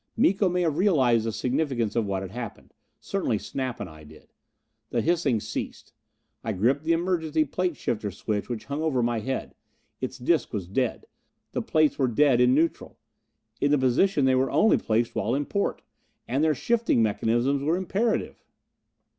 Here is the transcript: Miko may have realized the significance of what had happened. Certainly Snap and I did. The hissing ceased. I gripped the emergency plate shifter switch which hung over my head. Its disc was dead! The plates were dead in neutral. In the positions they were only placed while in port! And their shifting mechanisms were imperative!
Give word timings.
Miko 0.17 0.49
may 0.49 0.61
have 0.63 0.79
realized 0.79 1.27
the 1.27 1.31
significance 1.31 1.95
of 1.95 2.07
what 2.07 2.23
had 2.23 2.31
happened. 2.31 2.73
Certainly 2.99 3.37
Snap 3.37 3.79
and 3.79 3.87
I 3.87 4.03
did. 4.03 4.33
The 4.89 4.99
hissing 5.03 5.39
ceased. 5.39 5.93
I 6.43 6.53
gripped 6.53 6.85
the 6.85 6.93
emergency 6.93 7.45
plate 7.45 7.77
shifter 7.77 8.09
switch 8.09 8.49
which 8.49 8.65
hung 8.65 8.81
over 8.81 9.03
my 9.03 9.19
head. 9.19 9.53
Its 9.99 10.17
disc 10.17 10.53
was 10.53 10.67
dead! 10.67 11.05
The 11.51 11.61
plates 11.61 11.99
were 11.99 12.07
dead 12.07 12.41
in 12.41 12.55
neutral. 12.55 12.97
In 13.59 13.69
the 13.69 13.77
positions 13.77 14.25
they 14.25 14.33
were 14.33 14.49
only 14.49 14.79
placed 14.79 15.13
while 15.13 15.35
in 15.35 15.45
port! 15.45 15.83
And 16.27 16.43
their 16.43 16.55
shifting 16.55 17.03
mechanisms 17.03 17.61
were 17.61 17.77
imperative! 17.77 18.43